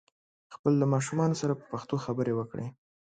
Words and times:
خپل 0.53 0.73
د 0.79 0.83
ماشومانو 0.93 1.39
سره 1.41 1.53
په 1.59 1.65
پښتو 1.71 1.95
خبري 2.05 2.33
وکړئ 2.35 2.67